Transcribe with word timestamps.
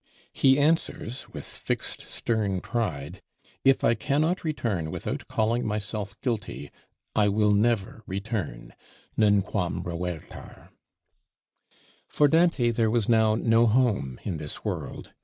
He 0.33 0.57
answers, 0.57 1.29
with 1.29 1.45
fixed 1.45 2.01
stern 2.01 2.59
pride: 2.61 3.21
"If 3.63 3.83
I 3.83 3.93
cannot 3.93 4.43
return 4.43 4.89
without 4.89 5.27
calling 5.27 5.63
myself 5.63 6.19
guilty, 6.21 6.71
I 7.15 7.29
will 7.29 7.51
never 7.51 8.01
return 8.07 8.73
(nunquam 9.15 9.83
revertar)." 9.83 10.69
For 12.07 12.27
Dante 12.27 12.71
there 12.71 12.89
was 12.89 13.07
now 13.07 13.35
no 13.35 13.67
home 13.67 14.19
in 14.23 14.37
this 14.37 14.65
world. 14.65 15.11